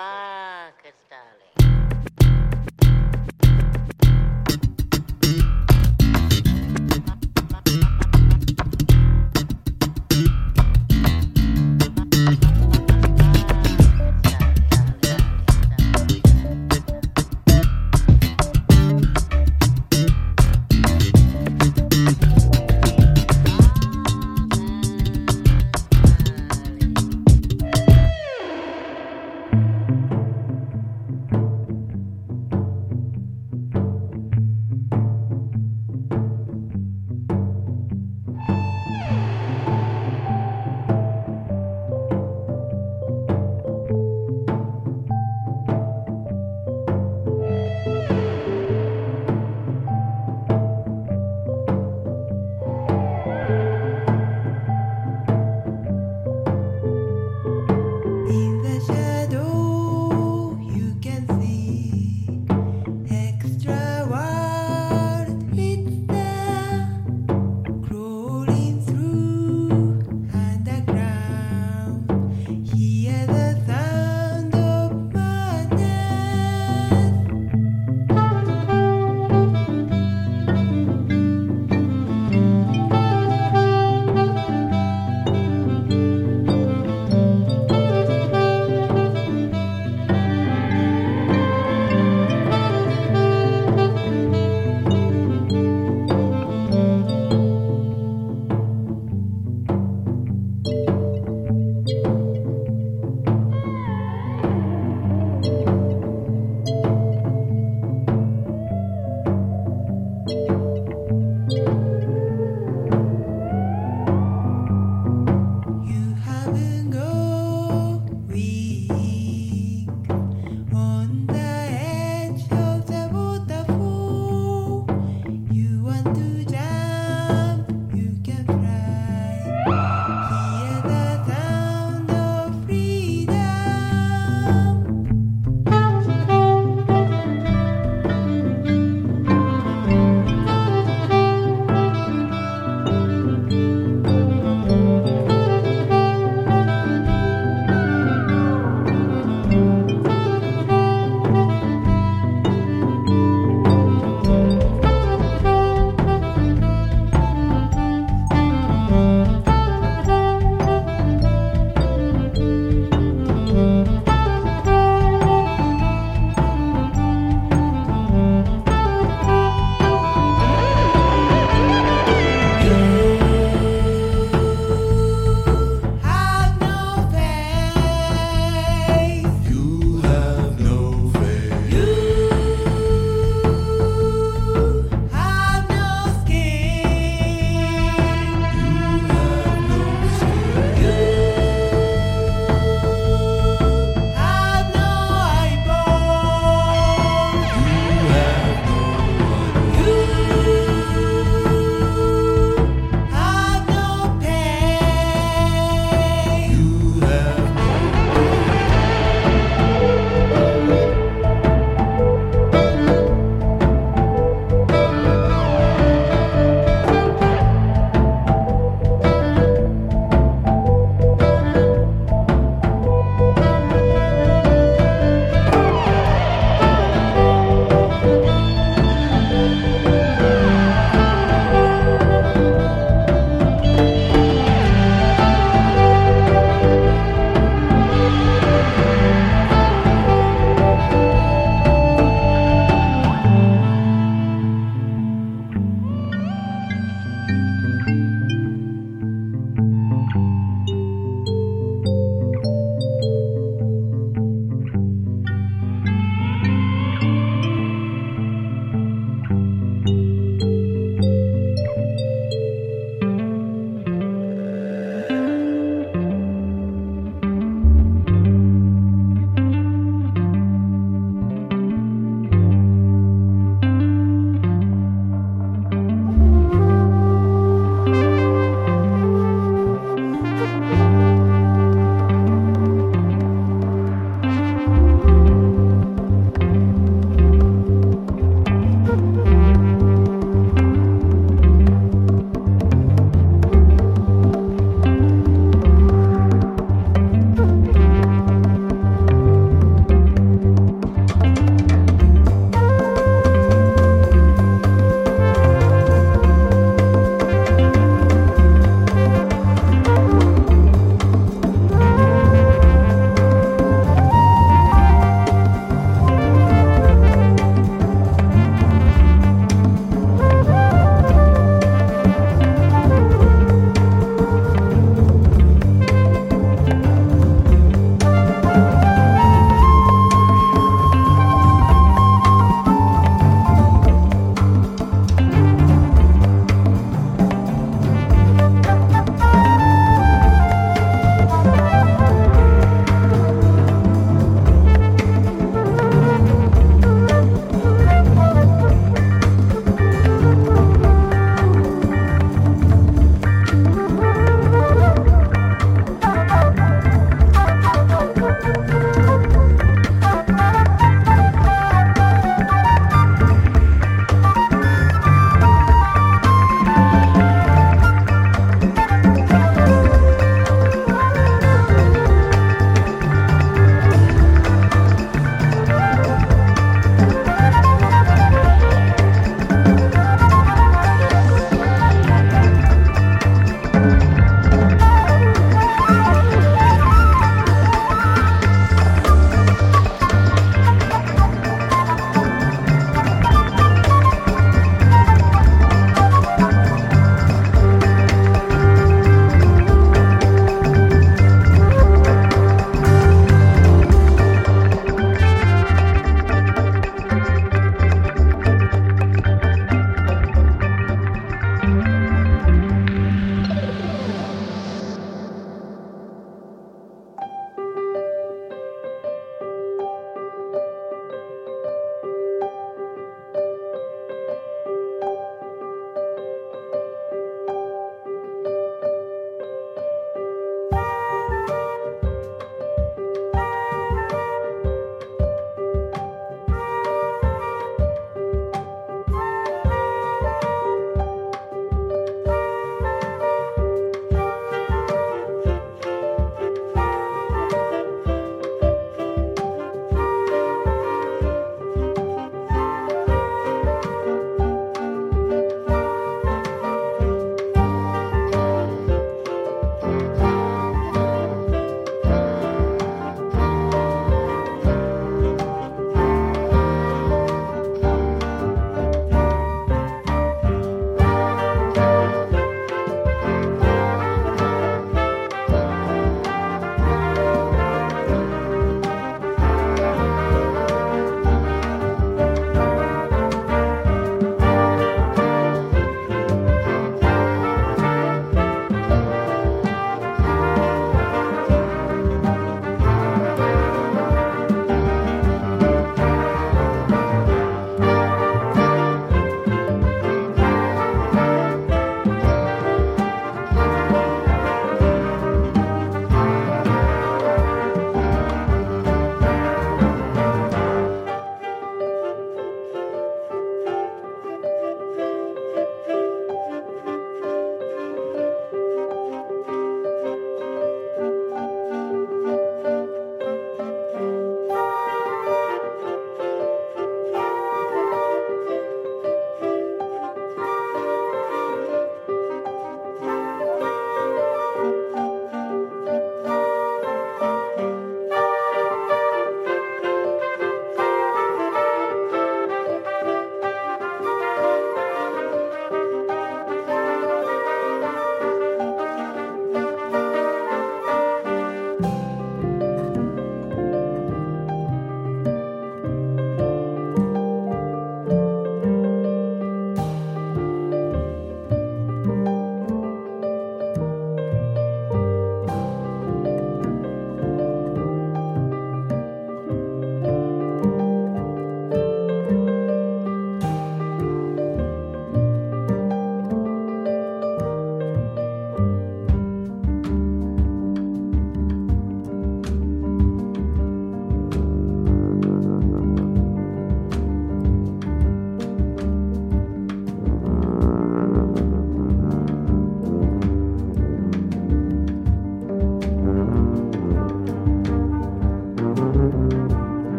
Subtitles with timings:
[0.00, 0.96] Marcus,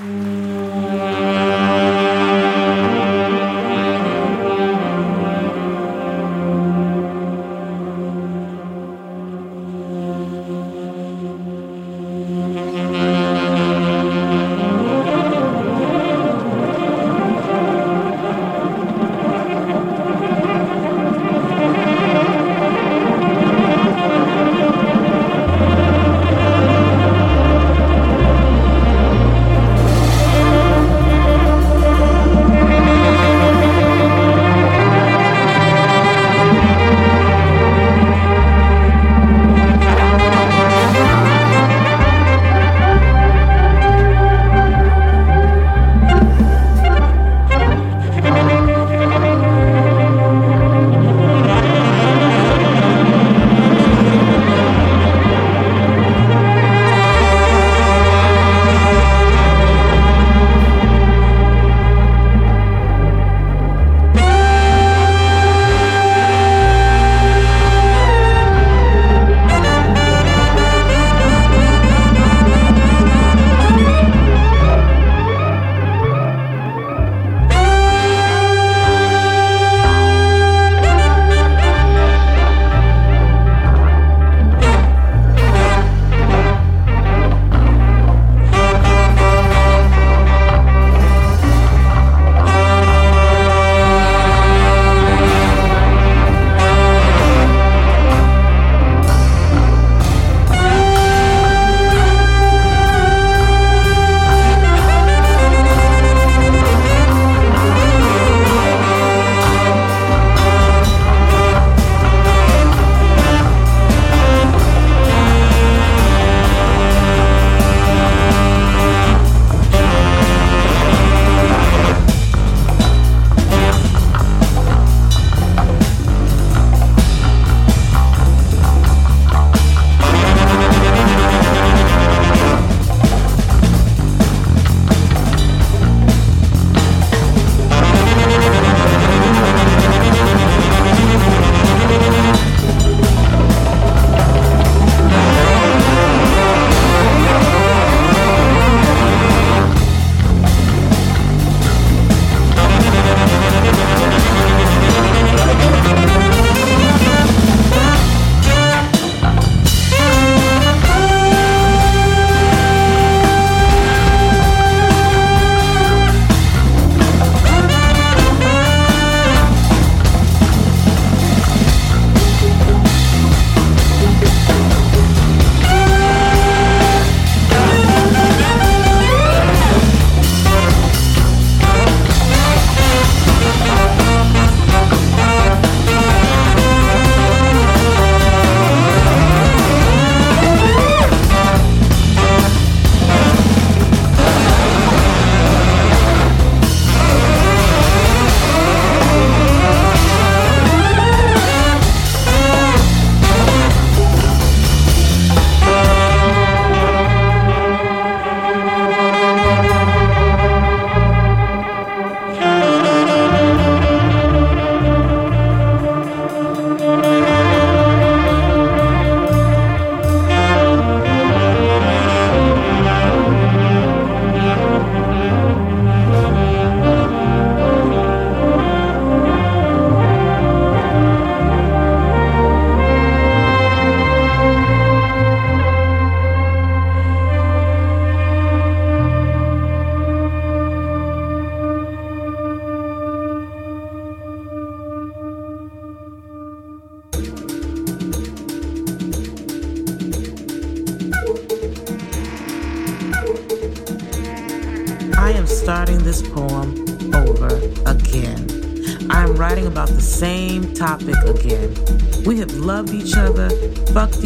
[0.00, 0.39] Mm-hmm.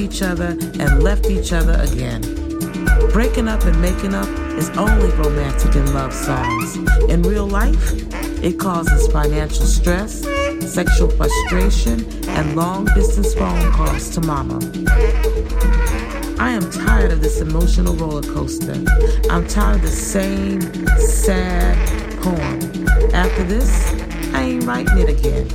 [0.04, 2.20] Each other, and left each other again.
[3.10, 6.76] Breaking up and making up is only romantic in love songs.
[7.08, 7.92] In real life,
[8.42, 10.20] it causes financial stress,
[10.60, 14.58] sexual frustration, and long distance phone calls to mama.
[16.38, 18.74] I am tired of this emotional roller coaster.
[19.30, 20.60] I'm tired of the same
[20.98, 21.76] sad
[22.20, 22.88] poem.
[23.14, 24.03] After this,
[24.34, 25.48] I ain't writing it again.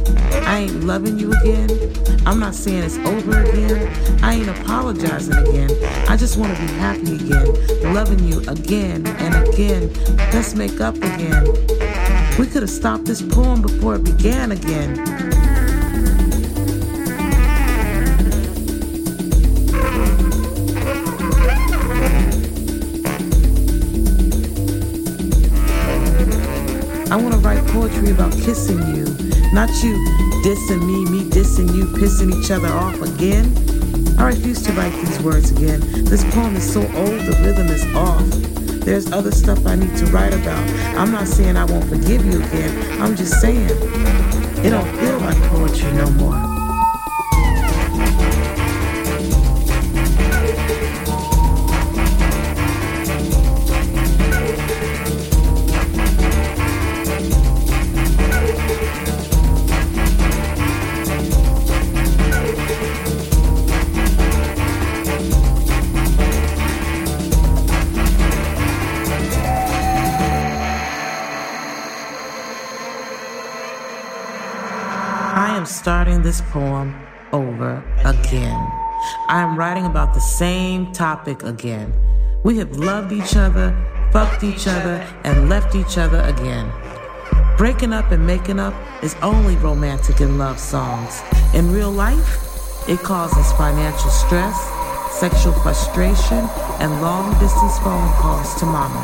[0.45, 1.69] I ain't loving you again.
[2.25, 4.23] I'm not saying it's over again.
[4.23, 5.69] I ain't apologizing again.
[6.07, 9.93] I just want to be happy again, loving you again and again.
[10.33, 11.45] Let's make up again.
[12.39, 14.95] We could have stopped this poem before it began again.
[28.09, 29.05] Poetry about kissing you,
[29.53, 29.95] not you
[30.43, 33.45] dissing me, me dissing you, pissing each other off again.
[34.17, 35.79] I refuse to write these words again.
[36.05, 38.25] This poem is so old, the rhythm is off.
[38.85, 40.69] There's other stuff I need to write about.
[40.97, 43.01] I'm not saying I won't forgive you again.
[43.01, 46.48] I'm just saying it don't feel like poetry no more.
[76.29, 76.93] This poem
[77.33, 78.61] over again.
[79.29, 81.91] I am writing about the same topic again.
[82.43, 83.67] We have loved each other,
[84.11, 86.71] fucked each other, and left each other again.
[87.57, 91.23] Breaking up and making up is only romantic in love songs.
[91.55, 92.31] In real life,
[92.87, 94.57] it causes financial stress,
[95.19, 96.47] sexual frustration,
[96.79, 99.03] and long distance phone calls to mama.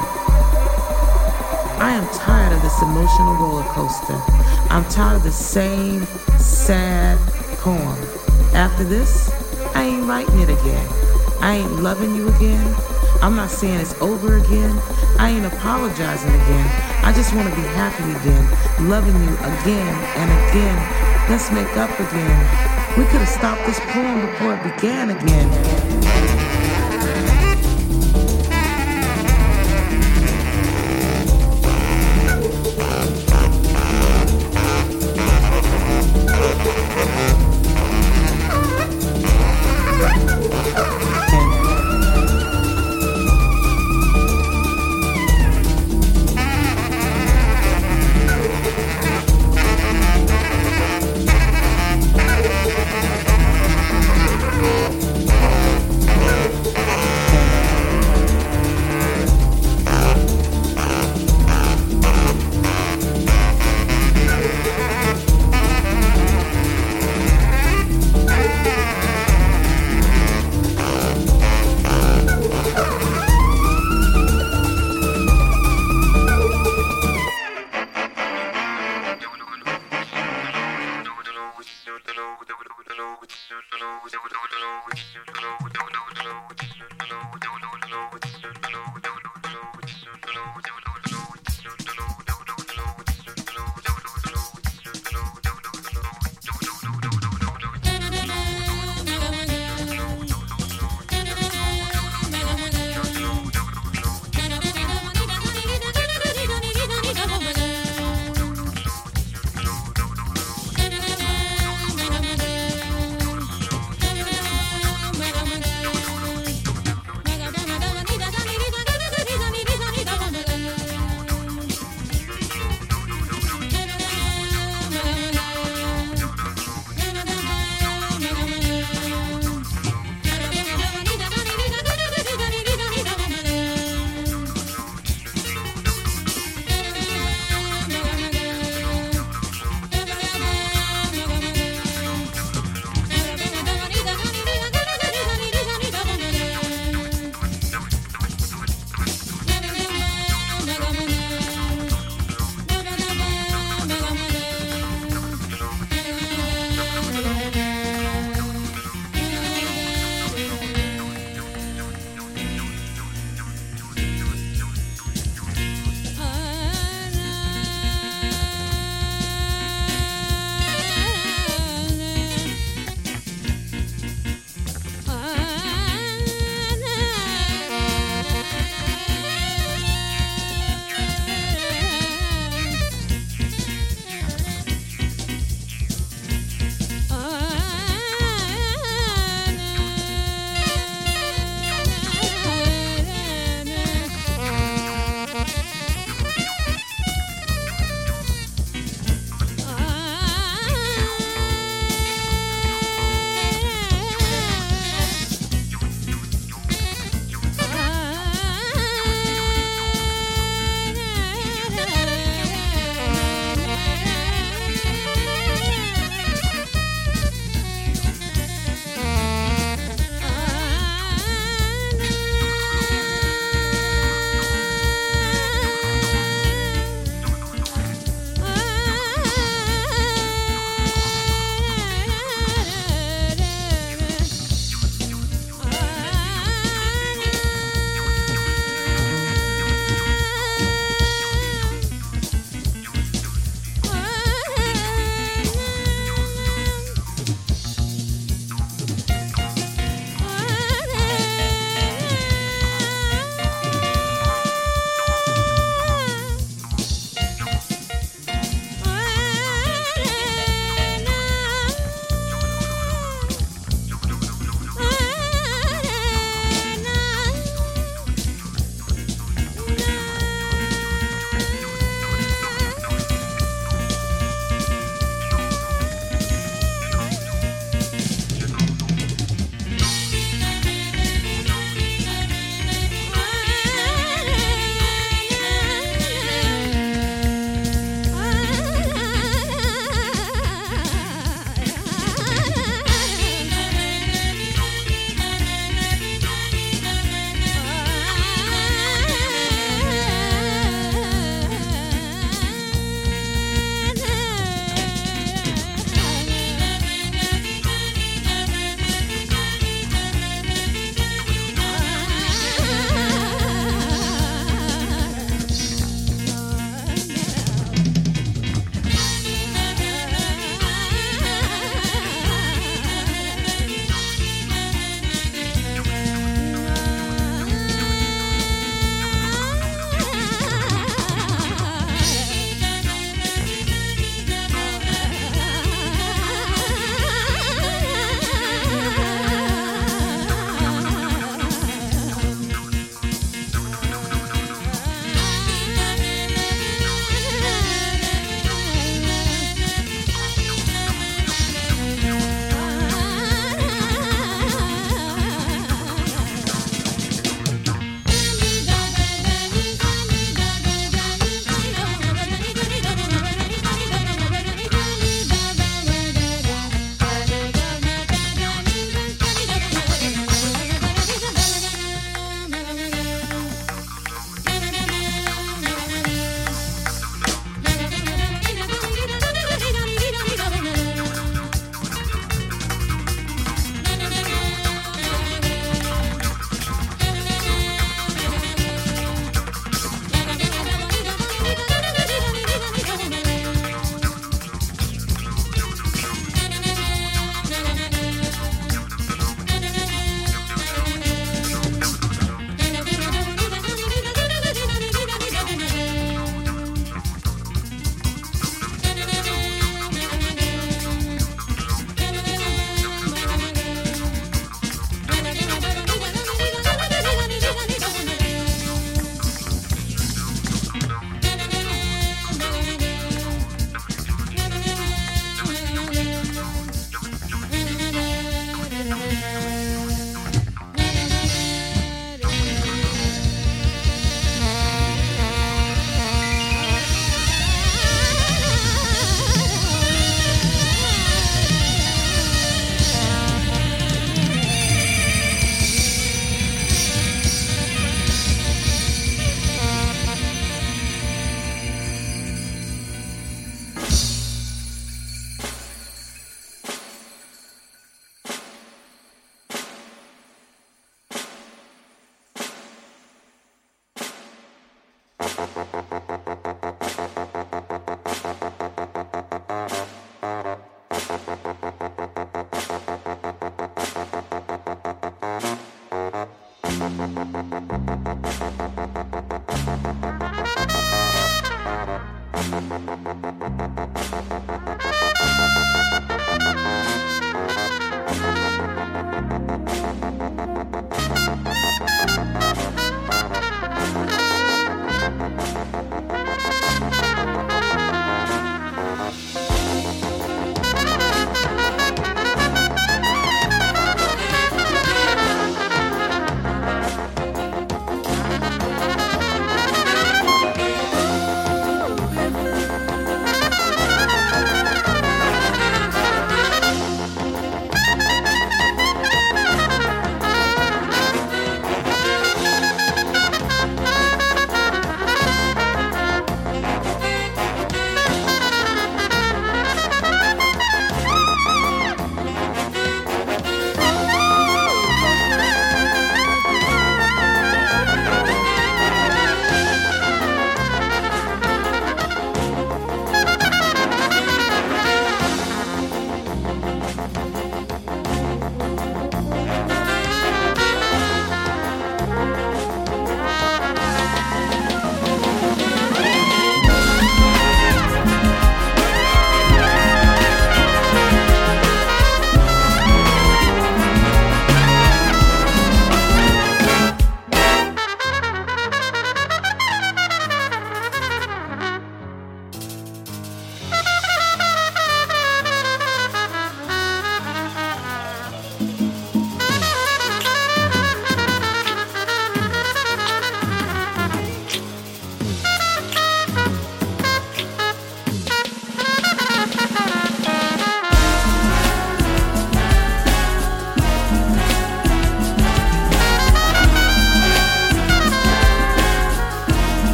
[1.82, 4.20] I am tired of this emotional roller coaster.
[4.70, 6.06] I'm tired of the same
[6.66, 7.20] sad
[7.60, 7.96] poem.
[8.56, 9.30] After this,
[9.76, 10.88] I ain't writing it again.
[11.40, 12.76] I ain't loving you again.
[13.22, 14.76] I'm not saying it's over again.
[15.20, 16.68] I ain't apologizing again.
[17.04, 21.30] I just want to be happy again, loving you again and again.
[21.30, 22.98] Let's make up again.
[22.98, 25.75] We could have stopped this poem before it began again.